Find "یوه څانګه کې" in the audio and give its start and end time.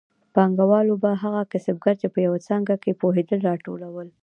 2.25-2.99